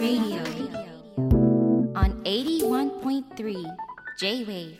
[0.00, 0.40] Radio
[1.94, 3.66] on 81.3
[4.18, 4.78] J-Wave.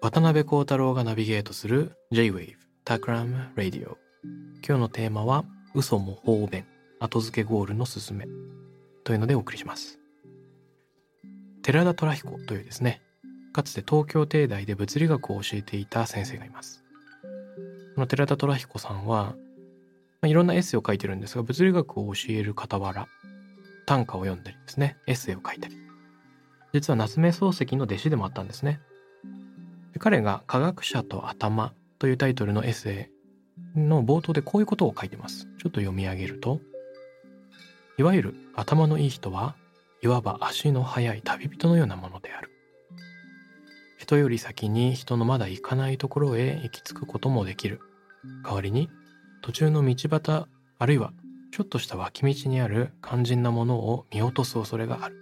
[0.00, 2.54] 渡辺幸太郎がナビゲートする J-Wave
[2.86, 3.96] Takram Radio
[4.66, 6.64] 今日のテーマは嘘も方便。
[7.00, 8.26] 後付けゴールのすすめ。
[9.04, 9.98] というのでお送りします。
[11.62, 13.02] 寺田虎彦というですね
[13.52, 16.82] かつて東京帝大で物理学を教えていた先生がいます。
[17.94, 19.36] この寺田虎彦さんは、
[20.24, 23.08] まあ、いろんなエッセイを書いてるんですが物理学を教える傍ら
[23.84, 25.76] 短歌を読んだりですねエッセイを書いたり
[26.72, 28.80] 実は夏目漱石の弟子でもあったんですね
[29.98, 33.10] 彼が「科学者と頭」というタイトルのエッセ
[33.76, 35.44] イの冒頭でこういうことを書いてます。
[35.44, 36.58] ちょっと読み上げると
[37.98, 39.54] いわゆる頭のいい人は
[40.02, 42.50] いわば足の速い旅人のようなものである。
[43.98, 47.80] 人より先に人のまだ行かないところへ行き着くこともできる。
[48.42, 48.88] 代わりに
[49.44, 50.46] 途中の道端
[50.78, 51.12] あるいは
[51.52, 55.16] ちょっとした脇道にある肝心なものを見落とす恐れがある。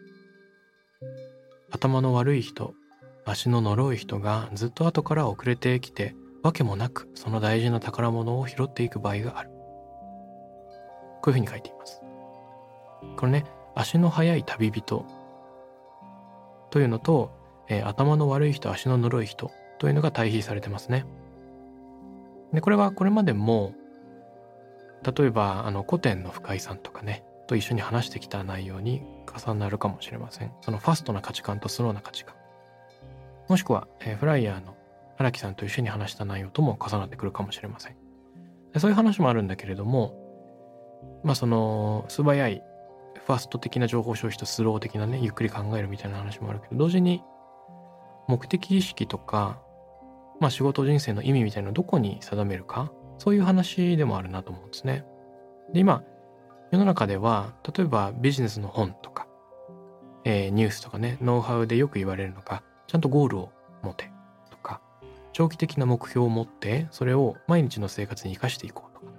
[1.72, 2.72] 頭の悪い人
[3.24, 9.50] 足の呪い人がずっと後から遅れてきてわけもなくその大事な宝物を拾っていく場合がある。
[11.20, 12.00] こういうふうに書いています。
[13.16, 15.04] これね足の速い旅人
[16.70, 17.32] というのと、
[17.68, 19.50] えー頭の悪い人足の呪い人
[19.80, 21.06] というのが対比されてますね。
[22.52, 23.74] でこれはこれまでも
[25.04, 29.02] 例えばあの古典の深井さんとかねと一緒に話してきた内容に
[29.46, 32.34] 重なるかもしれませんそのファストな価値観とスローな価値観
[33.48, 34.76] もしくは、えーフライヤーの
[35.18, 37.96] 荒木さんと一緒に話した内容とも重なってくるかもしれません。
[38.72, 40.14] でそういう話もあるんだけれども、
[41.22, 42.62] まあその素早い
[43.26, 47.22] ファスト的な情報消費とスロー的なね、ゆっくり考えるみたいな話もあるけど、同時に
[48.26, 49.60] 目的意識とか、
[50.40, 55.04] まあ仕事人生の意味みたいなのをどこに定めるか、そういう話でもあるなと思うんですね。
[55.72, 56.02] で、今、
[56.70, 59.26] 世の中では、例えばビジネスの本とか、
[60.24, 63.52] えーニュースとかね、ノウハウでよく言われるのが、ちゃんとゴールを
[63.82, 64.10] 持て
[64.50, 64.80] とか、
[65.32, 69.12] 長期的な目標を持って、それを毎日の生活に生かしていこうとか、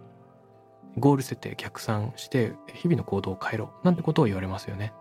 [0.97, 4.93] ゴール設定逆算して、日々の行動を変えろ、なんてことを言われますよね。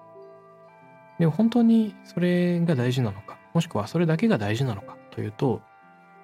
[1.19, 5.61] でも本当にそれが大事なのか、もしくはそれだけが大事なのかというと、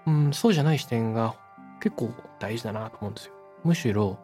[0.07, 1.37] うん、そうじゃない視点が
[1.81, 3.35] 結構大事だなと思うんですよ。
[3.65, 4.19] むしろ、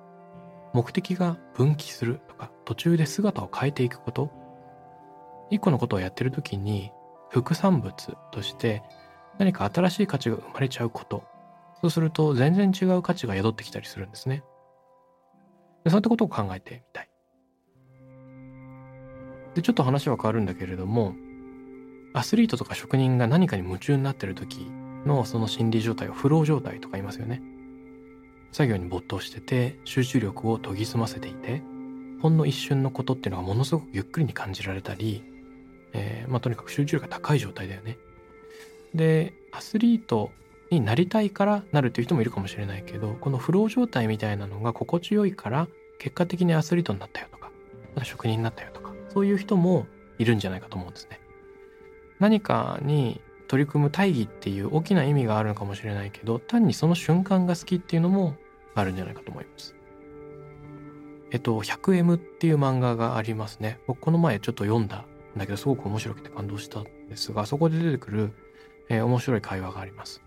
[0.72, 4.30] 目的が分岐するとか、途中で姿を変えていくこと、
[5.50, 6.90] 一個のことをやってる時に
[7.30, 8.82] 副産物として
[9.38, 11.24] 何か新しい価値が生まれちゃうこと。
[11.80, 14.42] そうすると全然違う価値が宿ってきたりするんですね。
[15.84, 17.10] でそういったことを考えてみたい。
[19.54, 21.14] でちょっと話は変わるんだけれども
[22.12, 24.66] アスリートとか職人が何かに夢中になってる時
[25.06, 27.42] のその心理状態をフロー状態とか言いますよね
[28.52, 31.62] 作業に没頭してて集中力を研ぎ澄ませていて
[32.22, 35.24] ほんの一瞬のことっていうのがものすごくゆっくりに感じられたり
[35.94, 37.96] えーまあ、とにかく集中力が高い状態だよね。
[38.94, 40.30] でアスリート
[40.70, 47.50] になりたいからなるという人もいるかもしれないけどこのフロー状態みたいなのが心地よいから結果的にアスリートになったよとか
[48.04, 49.86] 職人になったよとかそういう人も
[50.18, 51.20] いるんじゃないかと思うんですね。
[52.18, 58.36] 何かに取り組む大義っていう大きな意味があるのかもしれないけど単にその瞬間が好きっていうのも
[58.74, 59.74] あるんじゃないかと思います。
[61.30, 63.80] えっと 100M っていう漫画がありますね。
[63.86, 65.04] 僕この前ちょっと読んだ
[65.36, 68.32] んだけどすごく面白くて感動したんですがそこで出てくる、
[68.88, 70.22] えー面白い会話があります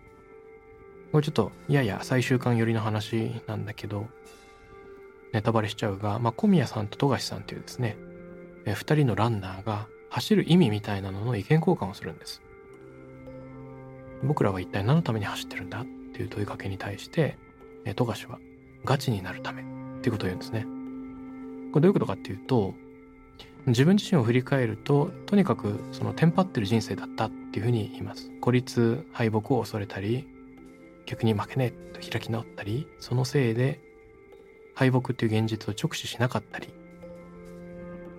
[1.11, 4.07] これちょっとやや最終巻寄りの話なんだけど
[5.33, 7.97] ネタバレしちゃうが、まあ、小宮さんと富樫さんっていうですね、
[8.65, 12.41] えー二人のランナーが走る意味みたいなのの意見交換をするんです
[14.23, 17.37] 僕らは一体何のために走ってるんだっていう問いかけに対して、
[17.85, 18.39] え富樫は
[18.85, 19.65] ガチになるためっ
[20.01, 20.65] ていうことを言うんですね。
[21.71, 22.73] これどういうことかっていうと
[23.67, 28.31] 自分自身を振り返るととにかくそのテンパってる人生だったっていうふうに言います。
[28.41, 30.27] 孤立敗北を恐れたり
[31.05, 33.79] 逆に負けねえと開き直ったりそのせいで
[34.75, 36.69] 敗北っていう現実を直視しなかったり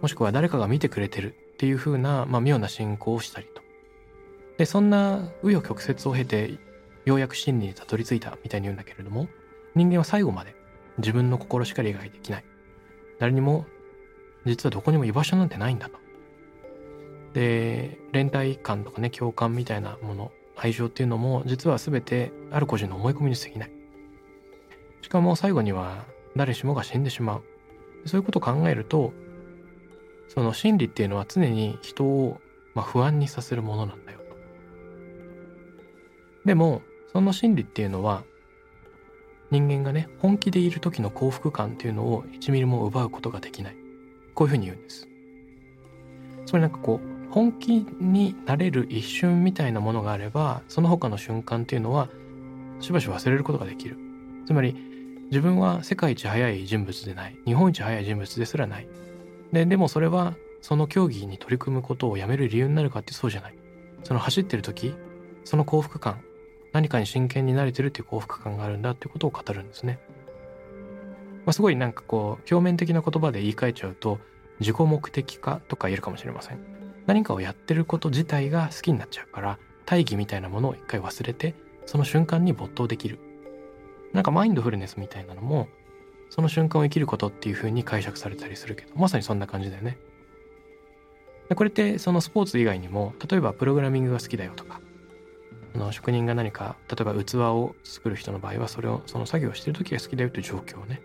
[0.00, 3.57] もしくは誰かが見てくれてるっていう風な、まあ、妙な信仰をしたりと。
[4.58, 6.58] でそんな紆余曲折を経て
[7.04, 9.28] ようやく真理にたどり着いたみたいに言うんだけれども
[9.74, 10.54] 人間は最後まで
[10.98, 12.44] 自分の心しか理解できない。
[13.20, 13.66] 誰にも
[14.44, 15.98] 実はどこにも居場所なんてないんだと。
[17.34, 23.72] で連帯感とかね共感みたいなもの愛情っていうのも実は全てある個人の思い込みに過ぎない。
[25.02, 27.44] しかも最後には誰しもが死んでしまう。
[28.06, 29.12] そういうことを考えると
[30.28, 32.40] その真理っていうのは常に人を
[32.74, 34.17] ま不安にさせるものなんだよ。
[36.48, 36.80] でも
[37.12, 38.24] その真理っていうのは
[39.50, 43.76] 人間がね本気でいる時の幸福感っていうのを1ミリも奪うことができない。
[44.34, 45.06] こういうふうに言うんです。
[46.46, 52.08] つまりなんかこう本気になれる一瞬みたいなものがあればその他の瞬間っていうのは
[52.80, 53.98] しばし忘れることができる。
[54.46, 54.74] つまり
[55.30, 57.36] 自分は世界一速い人物でない。
[57.44, 58.88] 日本一速い人物ですらない。
[59.52, 63.54] ででもそれはその競技に取り組むことをやめる理由になるかってそうじゃない。
[64.02, 64.94] その走ってる時
[65.44, 66.22] その幸福感
[66.72, 69.98] 何かに真剣になれてるっていう幸福感があるんだっていうことを語るんですね、
[71.46, 74.18] まあ、すごいなんかこう表面的な言葉で言い換えちゃうと
[74.60, 76.58] 自己目的化とか言えるかもしれません。
[77.06, 81.54] 何かをやってること自体が好きになっちゃうから大義みたいなものを一回忘れて
[81.86, 83.18] その瞬間に没頭できる。
[84.12, 85.68] なんかマインドフルネスみたいなのも
[86.28, 89.98] その瞬間を生きることっていう風に解釈されたりするけどまさにそんな感じだよね。
[91.54, 94.82] これってそのスポーツ以外にも例えばプログラミングが好きだよとか
[95.78, 101.00] の職人が何か例えば器を作る人の場合はそれをその作業をしてる時が好きだよという状況ね。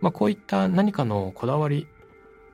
[0.00, 1.86] まあこういった何かのこだわり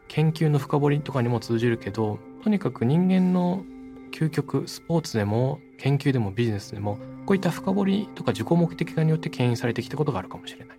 [0.09, 3.65] 研究の深掘りとかにも通じるけどとにかく人間の
[4.13, 10.79] 究極スポーツでも研究でもビジネスでもこういった深掘りとか自己目的化によって牽引されてきたことがあるかもしれない。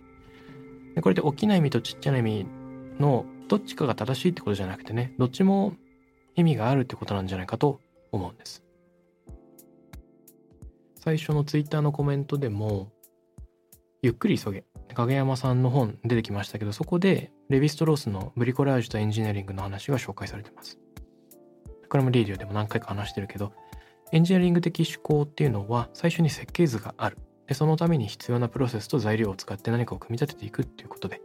[0.94, 2.46] でこれで大きな意味とちっちゃな意味
[3.00, 5.74] のどっちかが正しいってことじゃなくてねどっちも
[6.36, 7.80] 意味があるってことなんじゃないかと
[8.12, 8.63] 思うんです。
[11.04, 12.90] 最初のツイッターのコメントでも
[14.00, 14.64] ゆっくり急げ。
[14.94, 20.78] 影山さんの本出てきましたけどそこでレヴィストロースのブリコラージュとエンジニアリングの話が紹介されてます。
[21.90, 23.52] これもレディオでも何回か話してるけど
[24.12, 27.18] エンジニアリング的思考っていうのは最初に設計図がある。
[27.48, 31.20] でそのために必要なプロセスと材料を使って何かを組み立てていくっていうことで、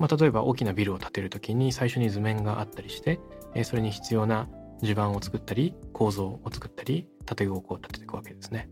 [0.00, 3.20] まあ、例えば大きなビルを建てる時に最初に図面があったりして
[3.62, 4.48] それに必要な
[4.82, 8.68] 地盤を作ったり構造を作ったり建具をこう立てていくわけですね。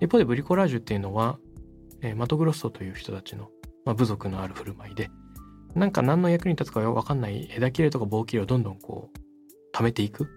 [0.00, 1.38] 一方でブリコラージュっていうのは、
[2.02, 3.48] えー、マトグロッソという人たちの、
[3.84, 5.10] まあ、部族のある振る舞いで
[5.74, 10.28] なんか何の役に立つか分かんない枝切れとか棒切れをどんどんこう貯めていく。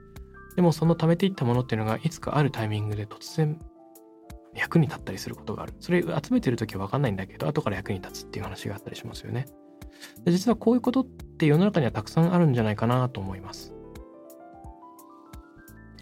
[0.56, 3.60] でもその貯めていったものっていうのがいつかあるタイミングで突然
[4.54, 5.74] 役に立ったりすることがある。
[5.80, 9.46] それ集めてる時は分かんないんだけど後から役に立つっていう話があったりしますよね。
[10.26, 13.74] で実はこういうことって世の中にはたくさんあるんじゃないかなと思います。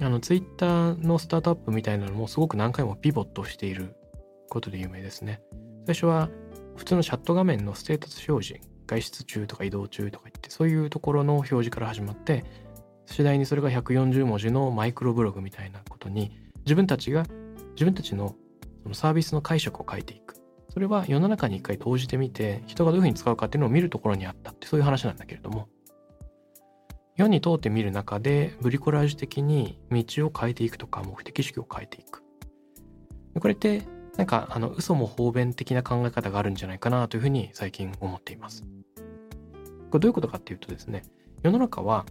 [0.02, 3.96] あのツイッターのスタートアップみたいなのもすごく何回もピボットしている
[4.50, 5.42] ことで有名ですね。
[5.86, 6.30] 最初は
[6.78, 12.46] 普通のチャット画面のステータス表示外出中とか移動中とか言ってそういうところの表示から始まって
[13.06, 17.26] 次第にそれが140文字のマイクロブログみたいなことに自分たちが
[17.72, 18.36] 自分たちの
[18.84, 20.36] そのサービスの解釈を変えていく。
[20.72, 25.68] それは世の中に一回投じてみて人がどういうふうに使うかっていうのを見るところにあったってそういう話なんだけれども。
[27.20, 32.24] 世に通ってみる中でブリコラージュ的に道を変えていくとか目的意識を変えていく。
[33.38, 33.82] これって
[34.16, 38.64] なんかあの嘘も方便的な考え方があるんじゃないかなというふうに最近思っています。
[39.92, 41.04] これどういうことかっていうとですね
[41.44, 42.06] 世の中は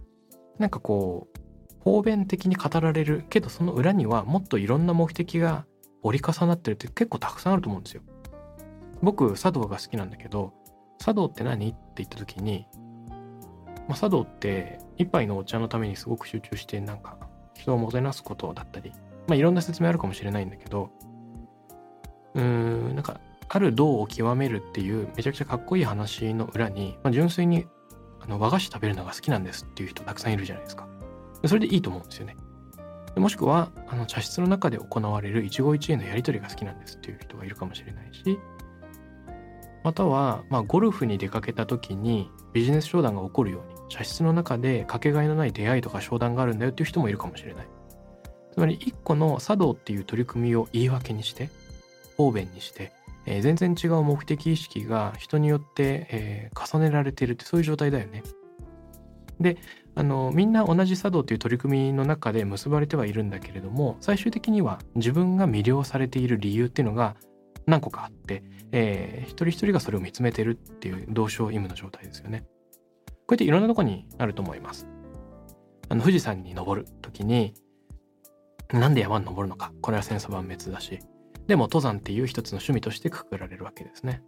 [0.59, 5.65] なんかこう方便的に語られるけどその裏にはもっといろんな目的が
[6.03, 8.03] 折り重なってるって結構たくさんあると思うんですよ。
[9.01, 10.53] 僕茶道が好きなんだけど
[10.99, 11.69] 茶道って何？
[11.69, 12.67] って言った時に、
[13.89, 17.17] まあ、茶道って一杯のお茶のためにすごく集中してなんか
[17.55, 18.91] 人をもてなすことだったり
[19.27, 20.91] まあいろんな説明あるかもしれないんだけど
[22.35, 23.19] うーんなんか
[23.49, 27.65] ある道を極めるっていうめちゃくちゃかっこいい話の裏に、まあ、純粋に
[28.21, 30.87] あの和菓子食べるのが好きなんですっていう人たくさんいるじゃないですか。
[31.47, 32.35] それでいいと思うんですよね。
[33.15, 38.39] もしくはあの茶室の中で行われる一期一会のやり取りが好きなんですっていう人がいるかもしれないし
[39.83, 47.67] または、まあ、ゴルフに出かけた時にビジネス商談が起こるように茶室の中でかけがえのない出会いとか商談があるんだよっていう人もいるかもしれない。
[48.53, 51.49] つまり一個の茶道っていう取り組みを言い訳にして
[52.17, 52.91] 方便にして
[53.29, 58.23] えー、全然違う目的意識が人によって、えー、重ねられてるってそういう状態だよね。
[59.39, 59.57] で
[59.95, 67.15] あのみんな同じ茶道という取り組みの中で結ばれてはいるんだけれども最終的には自分が魅了されている理由っていうのが
[67.65, 72.43] 何個かあって、えー一人一人がそれを見つめてるっていう同床異夢の状態ですよね。
[73.29, 74.87] こうやっていろんなとこにあると思います。
[75.87, 77.53] あの富士山に登る時に
[78.73, 80.99] なんで山に登るのかこれは千差万別だし
[81.47, 84.23] でも登山っていう一つの趣味としてくくられるわけですね。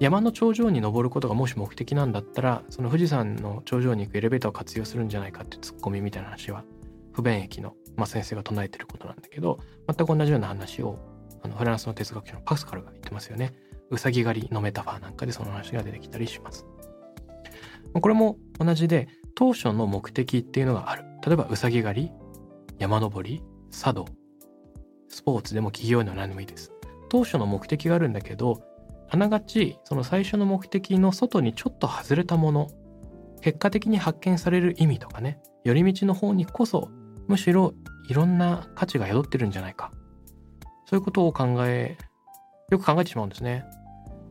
[0.00, 6.64] 山の頂上に登ることがもし目的なんだったらその富士山の頂上に行くエレベーターを活用するんじゃないかってツッコミみたいな話は
[7.12, 10.98] 不便益の、まあ、先生が唱えてることなんだけど全く同じような話を
[11.42, 13.52] あのフランスの哲学者のパスカルが言ってますよね。
[13.90, 16.66] うさぎ狩りのメタファーなんかでその話が出てきたりします。
[18.00, 21.04] これも同じで当初の目的っていうのがある。
[21.26, 22.12] 例えばうさぎ狩り、
[22.78, 24.04] 山登り、茶道、
[25.08, 26.74] スポーツでも企業でも何でもいいです。
[27.14, 28.60] 当初の目的があるんだけど
[29.08, 32.70] あながちその最初の目的の外にちょっと外れたもの
[33.40, 36.88] 結果的に発見される意味とかね寄り道の方にこそ
[37.28, 37.72] むしろ
[38.08, 39.92] いろんな価値が宿ってるんじゃないか
[40.86, 41.96] そういうことを考え
[42.70, 43.64] よく考えてしまうんですね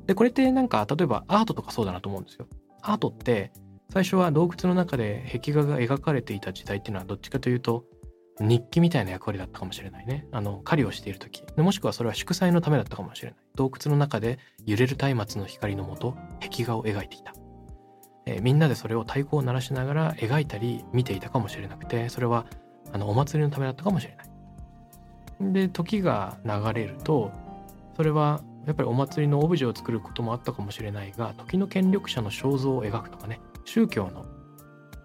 [0.06, 2.48] でこれってなんか例えばアートとかそうだなと思うんですよ
[2.84, 3.52] アートって
[3.92, 7.86] 最初は洞窟の中で壁画が描かれていた時代っていうのはどっちかというと
[8.40, 10.26] 日記みたいな役割だったかもしれないね。
[10.32, 13.40] あの、狩りをしている時もしくはそれは祝祭のためだったかもしれない。
[13.56, 17.34] 洞窟の中で揺れる松明の光のもと、壁画を描いていた。
[18.26, 22.46] えーみんなでそれを太鼓を鳴らしながら描いたり見ていたかもしれなくて、それは
[22.92, 25.54] あのお祭りのためだったかもしれない。
[25.54, 27.32] で、時が流れると、
[27.96, 34.26] それはやっぱりお祭りのオブジェを作ることもあったかもしれないが、時の権力者の肖像を描くとかね、宗教の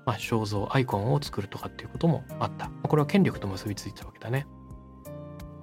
[0.07, 2.71] まあ、肖像アイコンを作るとかっていうこともあった。
[2.83, 4.47] これは権力と結びついたわけだね。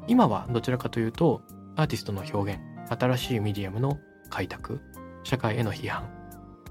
[0.08, 1.42] 今はどちらかというと
[1.75, 3.98] アーティストの表現新しいメディアムの
[4.30, 4.80] 開拓
[5.24, 6.10] 社会への批判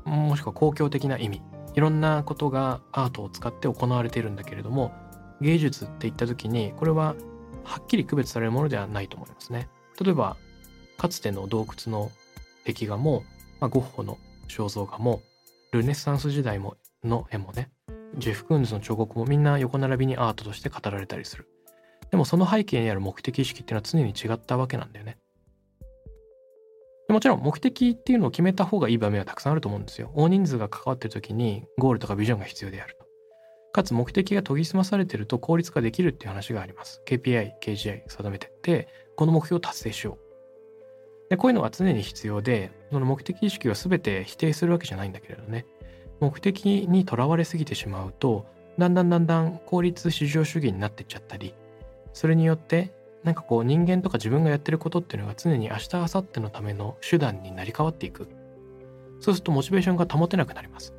[0.05, 1.43] もしくは公共的な意味
[1.75, 4.93] いろんなことがアートを使って行われているんだけれども
[5.41, 7.17] 芸術って言った時にこれは
[7.65, 9.69] はっきり区別されるものではないと思いますね。
[10.01, 10.37] 例えば
[10.97, 12.11] かつての洞窟の
[12.67, 13.25] 壁画も、
[13.61, 15.23] まあ、ゴッホの肖像画も
[15.73, 17.71] ルネッサンス時代もの絵もね
[18.17, 21.49] ジェフ・クーンズの彫刻もみんな横並びにアートとして語られたりする。
[22.11, 25.19] でもその背景にある目的意識っていうのは常に違ったわけなんだよね。
[27.09, 30.11] もちろん目的っていうのを決めた方がいい場面はたくさんあると思うんですよ。
[30.15, 33.05] 大人数が関わってる時にゴールとかビジョンが必要であると。
[33.73, 37.03] かつ目的が研ぎ澄まされてると効率化できるっていう話があります。
[37.07, 40.24] KPI、KGI 定めてってこの目標を達成しよう。
[41.35, 45.67] でこういうのは常に必要でその目的意識を全て否定するわけじゃないんだけれどね。
[46.21, 48.47] 目的にとらわれすぎてしまうと
[48.79, 51.55] だんだんだんだん効率至上主義になってっちゃったり
[52.13, 52.93] それによって
[53.25, 58.29] なんかこう人間とか自分がやってることっていうのが常に明日明後日のための手段になり変わっていく。
[59.19, 60.95] そうするとモチベーションが保てなくなります。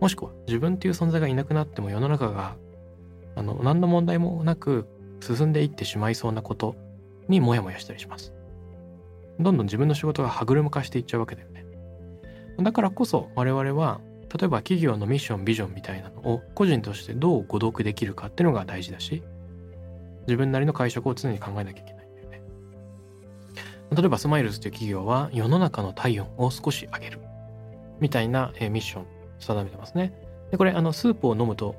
[0.00, 2.56] もしくは自分っていう存在がいなくなっても世の中が
[3.34, 4.86] あの何の問題もなく
[5.20, 6.76] 進んでいってしまいそうなこと
[7.28, 8.35] にモヤモヤしたりします。
[9.38, 11.64] どんどん自分の仕事が歯車化していっちゃうわけだよね。
[12.58, 14.00] だからこそ我々は
[14.34, 19.22] 例えば企業のミッションビジョンみたいなのを個人としてどう誤読できるかっていうのが大事だし
[20.26, 22.42] 自分なりの解釈を常に考えなきゃいけないんだよね。
[23.94, 27.20] 例えばスマイルズという企業は世の中の体温を少し上げる
[28.00, 29.06] みたいな、ミッション
[29.38, 30.12] 定めてますね。
[30.50, 31.76] でこれあのスープを飲むと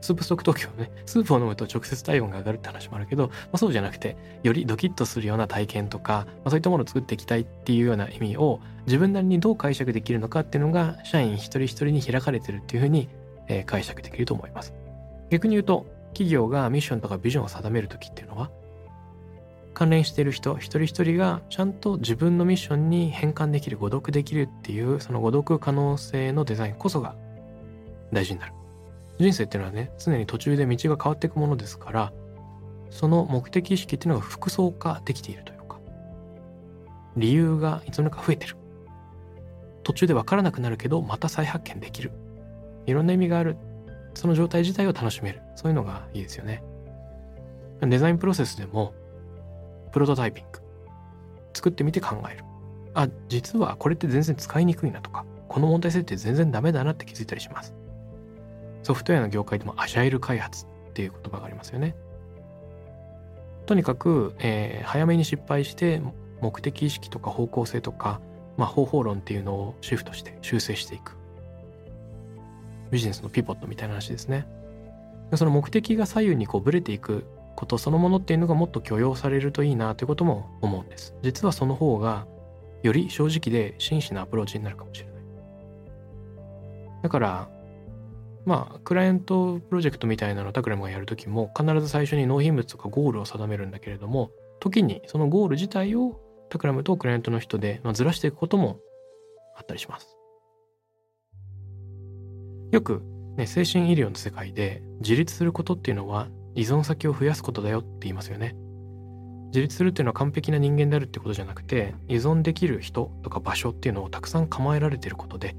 [0.00, 0.90] スープストック東京ね。
[1.06, 13.08] スープを飲むと直接体温が上がるって話もあるけど、まあ、そうじゃなくてよりドキッとするような体験とか、まあ、そういったものを作っていきたいっていうような意味を自分なりにどう解釈できるのかっていうのが社員一人一人に開かれてるっていうふうに、
[13.48, 14.72] えー解釈できると思います。
[15.30, 18.50] 逆に言うと企業がミッションとかビジョンを定める時っていうのは
[19.74, 27.14] 関連している人一人一人がちゃんと自分のミッションに変換できる誤読できるっていうその誤読可能性のデザインこそが
[28.12, 28.59] 大事になる。
[29.20, 32.12] 人生っていうのはね常に途中で道が変わっていくものですから
[32.90, 35.78] その目的意識っていうのが複層化できているというか
[37.16, 38.56] 理由がいつの間にか増えてる。
[39.82, 42.12] 途中で分からなくなるけどまた再発見できる。
[42.86, 43.56] いろんな意味がある。
[44.14, 45.42] その状態自体を楽しめる。
[45.56, 46.62] そういうのがいいですよね。
[47.80, 48.94] デザインプロセスでも
[49.92, 50.60] プロトタイピング。
[51.54, 52.44] 作ってみて考える。
[52.94, 57.74] あ実はこれって全然使いにくいなとかこの問題設定全然ダメだなって気づいたりします。
[58.82, 61.94] ソフトウェアの業界でもアジャイル開発っていう言葉がありますよね。
[63.66, 66.00] とにかく、えー早めに失敗して
[66.40, 68.20] 目的意識とか方向性とか、
[68.56, 71.16] まあ、方法論っていうのをシフトして修正していく。
[72.90, 74.46] ビジネスのピボットみたいな話ですね。
[75.34, 81.14] その目的が左右にこうブレていくことそのものっていうのがもっと許容されるといいなということも思うんです。
[81.22, 82.26] 実はその方が
[82.82, 85.14] より正直で真摯なアプローチになるかもしれない。
[87.02, 87.48] だから
[88.46, 94.30] まあクライアントプロジェクトみたいなのをタクラムがやるときも必ず最初に納品物とかゴールを定めるんだけれども
[94.60, 96.20] 時にそのゴール自体を
[96.50, 98.78] タクラムとクライアントの人で、まあ、ずらしていくことも
[99.56, 100.16] あったりします。
[102.72, 103.02] よく、
[103.36, 108.56] ね、精神医療の世界で自立することっていうのは依存先を増やすことだよって言いますよね。
[109.46, 115.56] 自立するっていうのは完璧な人間であるってことじゃなくて依存できる人とか場所っていうのをたくさん構えられてることで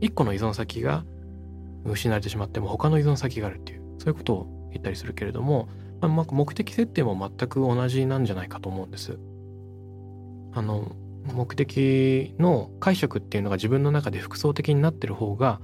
[0.00, 1.04] 一個の依存先が
[1.84, 5.68] 失われてしまっても他の依存先があるっていうそういうことを言ったりするけれども、
[6.00, 9.18] まあ、目的設定も全く同じなんじゃないかと思うんです。
[10.54, 10.96] あの
[11.32, 15.60] 目的の解釈っていうのが自分の中で複層的になってる方が、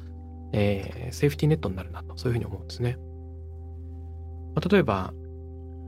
[0.53, 2.97] えー、セーフティーネットになるなとそういうふうに思うんですね。
[4.55, 5.13] まあ、例えば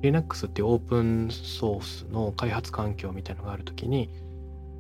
[0.02, 4.10] Linux っていうオープンソースの開発環境みたいのがあるときに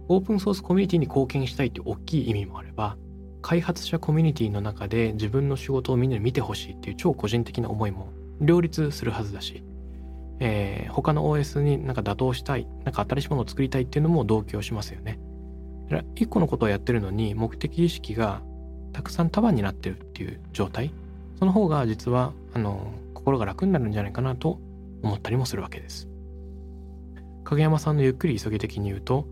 [0.08, 2.96] オープンソースコミュニティに貢献したいっていう大きい意味もあれば
[3.42, 8.08] 開発者コミュニティの中で自分の仕事をみんなに見てほしいっていう超個人的な思いも
[8.40, 9.62] 両立するはずだし、
[10.40, 15.18] えー、他の OS になんか打倒したいなんか新しいものを作りたいっていうのも同居しますよね。
[16.14, 18.42] 一個のことをやってるのに目的意識が
[18.92, 20.92] たくさん束になってるっていう状態
[21.40, 24.60] その方が実はあの心が楽になるんじゃないかなと
[25.02, 26.08] 思ったりもするわけです。
[27.44, 29.26] 影山さんのゆっくり急ぎ的に言うと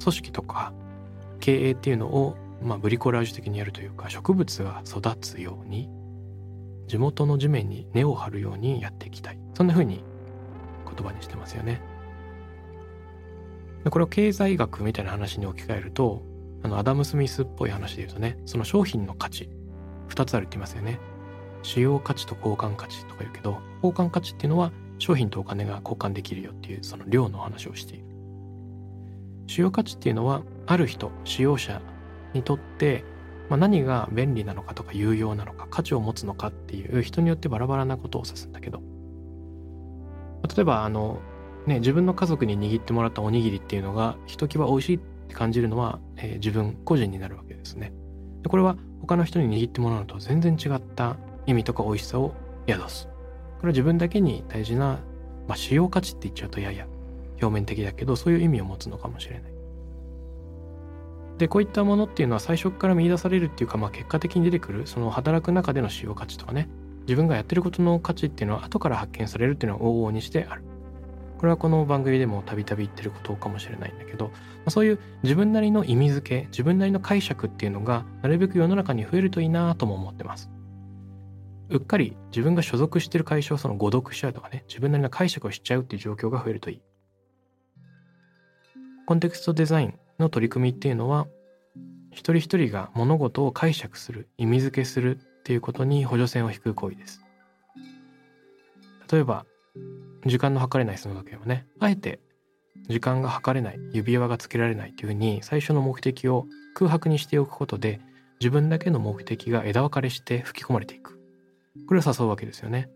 [0.00, 0.72] 組織とか
[1.40, 5.88] 経営っていうのをまあ、ブリコラージュ的にやるというか植物が育つように
[6.86, 10.04] 地元の地面に根を張るようにやっていきたいそんな風に
[10.84, 11.80] 言葉にしてますよね。
[13.90, 16.22] これを経済学みたいな話に置き換えると
[16.62, 19.50] あのアダム・スミスっぽい話で言うとねその商品の価値
[20.08, 20.98] 2つあるって言いますよね。
[21.62, 28.04] 使用価値と交換価値とか言うけど交換価値っていうのは商品とお金が交換できるよっていうその量の話をしている。
[29.46, 31.80] 使用価値っていうのはある人使用者
[32.34, 33.04] にとって、
[33.48, 38.82] まあ、何が便利なのかとか有用なのか価値を持つのかっていう人によってバラバラなことを指すんだけど。
[40.54, 41.20] 例えばあの
[41.66, 44.98] ね自分の家族に握ってもらったおにぎりっていうのがひときわ美味しいっ
[45.28, 47.92] て感じるのは、えー、自分個人になるわけですね。
[48.42, 52.34] でこれは他の人に握ってもらうのと全然違った意味とか美味しさを
[52.68, 53.06] 宿す。
[53.06, 55.00] これは自分だけに大事な、
[55.48, 56.86] まあ、使用価値って言っちゃうとやや
[57.40, 59.53] 表面的だけどそういう意味を持つのかもしれない。
[61.38, 66.68] でこういったものっていうのは最初から見出されるっていうか、まあ、結果的に出てくるその働く中での使用価値とかね。
[67.06, 70.64] 自分がやってることの価値っていうのは後から発見されるっていうのは往々にしてある。
[71.38, 74.32] これはこの番組でもたびたび言ってることかもしれないんだけど、ま
[74.66, 80.50] あ、そういう自分なりの意味付け自分なりの解釈っていうのがなるべく世の中に増えるといいなとも思ってます。
[81.68, 86.82] うっかり自分が所属してる会社をその誤読しちゃうとかね自分なりの解釈をしちゃうっていう状況が増えるといい。
[89.06, 89.98] コンテクストデザイン。
[90.18, 91.26] の取り組みっていうのは
[92.10, 97.20] 一人一人が物事を解釈する意味付けするっていうことに補助線を引く行為です。
[99.10, 99.44] 例えば
[100.24, 102.20] 時間の測れないその時計をねあえて
[102.88, 108.00] 時間が測れない指輪がつけられないっていうふうに最初の目的を空白にしておくことで
[108.40, 111.20] 自分だけの目的が枝分かれして吹き込まれていく。
[111.86, 112.88] これを誘うわけですよね。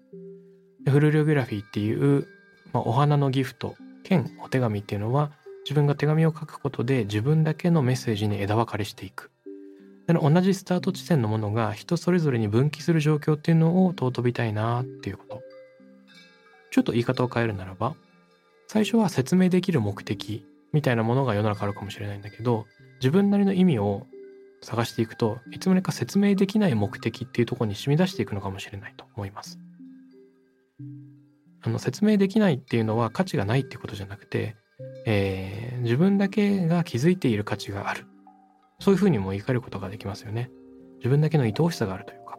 [0.86, 2.26] フルリオグラフィーっていう、
[2.72, 5.32] まあ、お花のギフト兼お手紙っていうのは
[5.68, 9.30] 自分が手紙を書くことで自分だけのメッセージに枝分かれしていく。
[10.06, 15.42] 同じスタート地点のものが人それぞれに分岐する状況っていうのを尊びたいなっていうこと。
[16.70, 17.96] ちょっと言い方を変えるならば
[18.66, 22.64] 最初は説明できる目的みたいなものが世の中あるかもしれないんだけど
[23.00, 24.06] 自分なりの意味を
[24.62, 29.58] 探していくといつの間にか説明できない目的っていうところに染み出していくのかもしれないと思います。
[31.60, 34.56] あの説明できないっていうのは価値がないってことじゃなくて
[35.10, 38.04] えー、自分だけが気づいている価値がある。
[38.78, 40.50] そういうふうにも言い換えることができますよね。
[40.98, 42.38] 自分だけの愛おしさがあるというか。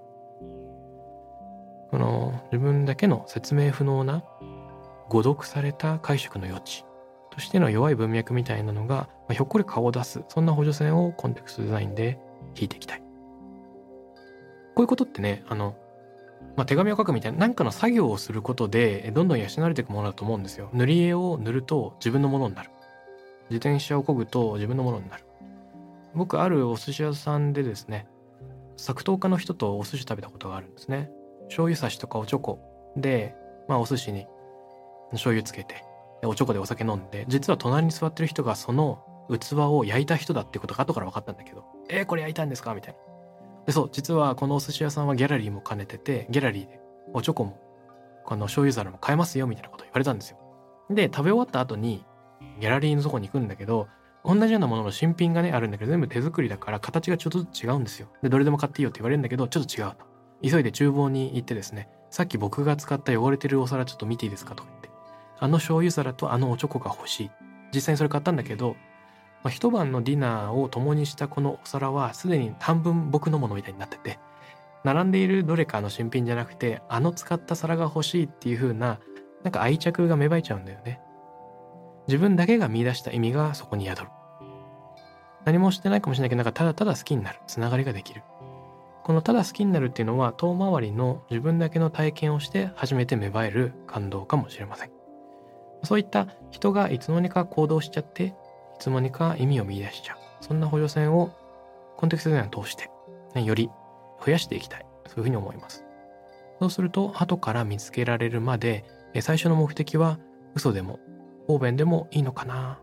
[1.90, 4.24] この自分だけの説明不能な
[5.10, 6.86] 誤読された解釈の余地。
[7.32, 12.20] としての弱い文脈みたいなのが、まあ、ひょっこり顔を出すそんな補助線をコンテクストデザインで
[12.56, 13.00] 引いていきたい。
[13.00, 13.06] こ
[14.78, 15.76] ういうことってねあの
[16.60, 20.70] まあ、手紙を書くみたいな何かの作業をすることでどんどん養われていくものだと思うんですよ。
[20.74, 22.70] 塗り絵を塗ると自分のものになる。
[23.50, 25.24] 自転車を漕ぐと自分のものになる。
[26.16, 28.10] 僕あるお寿司屋さんでですね
[28.76, 31.10] 作陶家の人とお寿司食べたことがあるんですね。
[31.44, 32.60] 醤油差しとかおちょこ
[32.98, 33.36] で、
[33.70, 34.28] まあ、お寿司に
[35.12, 35.86] 醤油つけて
[36.26, 43.09] おちょこでお酒飲んで実は隣に座ってる人がその器を焼いた人だってことが後から分かったんだけど「えー、これ焼いたんですか?」みたいな。
[43.70, 46.80] でそう実はこのお寿司屋さんはギャラリーも兼ねててギャラリーで
[47.14, 47.60] おチョコも
[48.26, 50.40] この醤油皿も買えますよみたいなこと言われたんですよ。
[50.90, 52.04] で食べ終わった後に
[52.60, 53.88] ギャラリーのとこに行くんだけど
[54.26, 58.08] 同じようなものの新品がねあるんだけど全部手作りだから形がちょっとずつ違うんですよ。
[58.24, 59.98] でどれでも買っていいよって言われるんだけどちょっと違うと。
[60.42, 64.90] 急いで厨房に行ってですねさっき僕が使った汚れてるお皿ちょっと見ていいですかとか言って
[65.40, 67.32] あの醤油皿とあのおチョコが欲しい。
[67.72, 68.76] 実際にそれ買ったんだけど、
[69.44, 74.20] まあ、一晩のディナーを共にしたこのお皿はすでに半分僕のものみたいになってて
[74.84, 79.00] 並んでいるどれかの新品じゃなくてあの使った皿が欲しいっていう風な
[79.44, 81.00] なんか愛着が芽生えちゃうんだよね。
[82.08, 84.08] 自分だけが見出した意味がそこに宿る。
[85.46, 87.40] 何もしてないかもしれないけどなんかただただ好きになる。
[87.48, 88.24] つながりができる。
[89.04, 94.92] このただ好きになるっていうのは遠回りの自分だけの体験をして初めて芽生える感動かもしれません。
[95.84, 98.36] そういった人がいつの間にか行動しちゃって
[98.80, 100.18] つの間にか意味を見出しちゃう。
[100.42, 101.32] そんな補助線を
[101.98, 102.90] コンテクストデザインを通して、
[103.36, 103.70] ね、より
[104.26, 104.86] 増やしていきたい。
[105.08, 105.86] そういうふうに思います。
[106.60, 108.86] そうすると後から見つけられるまで
[109.22, 110.20] 最初の目的は
[110.56, 111.00] 嘘でも
[111.48, 112.80] 方便でもいいのかな